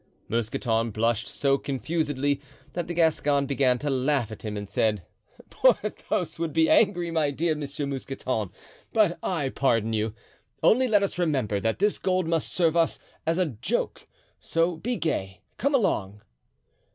Mousqueton 0.29 0.89
blushed 0.89 1.27
so 1.27 1.59
confusedly 1.59 2.41
that 2.73 2.87
the 2.87 2.95
Gascon 2.95 3.45
began 3.45 3.77
to 3.77 3.89
laugh 3.91 4.31
at 4.31 4.41
him 4.43 4.57
and 4.57 4.67
said: 4.67 5.03
"Porthos 5.51 6.39
would 6.39 6.53
be 6.53 6.71
angry, 6.71 7.11
my 7.11 7.29
dear 7.29 7.53
Monsieur 7.53 7.85
Mousqueton, 7.85 8.49
but 8.93 9.19
I 9.21 9.49
pardon 9.49 9.93
you, 9.93 10.15
only 10.63 10.87
let 10.87 11.03
us 11.03 11.19
remember 11.19 11.59
that 11.59 11.77
this 11.77 11.99
gold 11.99 12.25
must 12.27 12.51
serve 12.51 12.75
us 12.75 12.97
as 13.27 13.37
a 13.37 13.45
joke, 13.45 14.07
so 14.39 14.77
be 14.77 14.95
gay—come 14.97 15.75
along." 15.75 16.23